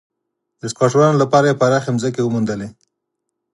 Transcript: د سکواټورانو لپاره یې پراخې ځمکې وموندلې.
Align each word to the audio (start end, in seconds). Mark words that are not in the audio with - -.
د 0.59 0.61
سکواټورانو 0.71 1.21
لپاره 1.23 1.45
یې 1.49 1.59
پراخې 1.61 1.91
ځمکې 2.01 2.21
وموندلې. 2.23 2.67